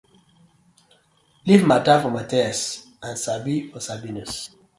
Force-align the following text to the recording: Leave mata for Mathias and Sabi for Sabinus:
Leave 1.45 1.63
mata 1.63 2.01
for 2.01 2.09
Mathias 2.09 2.87
and 3.03 3.15
Sabi 3.19 3.67
for 3.69 3.77
Sabinus: 3.77 4.49